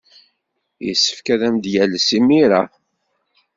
Yessefk 0.85 1.27
ad 1.33 1.41
am-d-yales 1.47 2.07
imir-a. 2.17 2.61